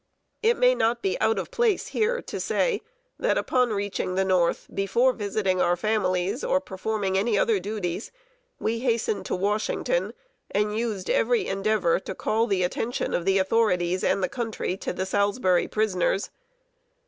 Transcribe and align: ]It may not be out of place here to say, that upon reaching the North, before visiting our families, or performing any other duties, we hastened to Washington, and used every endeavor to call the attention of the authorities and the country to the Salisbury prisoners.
]It 0.41 0.57
may 0.57 0.73
not 0.73 1.03
be 1.03 1.15
out 1.21 1.37
of 1.37 1.51
place 1.51 1.89
here 1.89 2.23
to 2.23 2.39
say, 2.39 2.81
that 3.19 3.37
upon 3.37 3.69
reaching 3.69 4.15
the 4.15 4.25
North, 4.25 4.65
before 4.73 5.13
visiting 5.13 5.61
our 5.61 5.75
families, 5.77 6.43
or 6.43 6.59
performing 6.59 7.19
any 7.19 7.37
other 7.37 7.59
duties, 7.59 8.11
we 8.59 8.79
hastened 8.79 9.27
to 9.27 9.35
Washington, 9.35 10.13
and 10.49 10.75
used 10.75 11.07
every 11.11 11.45
endeavor 11.45 11.99
to 11.99 12.15
call 12.15 12.47
the 12.47 12.63
attention 12.63 13.13
of 13.13 13.25
the 13.25 13.37
authorities 13.37 14.03
and 14.03 14.23
the 14.23 14.27
country 14.27 14.75
to 14.77 14.91
the 14.91 15.05
Salisbury 15.05 15.67
prisoners. 15.67 16.31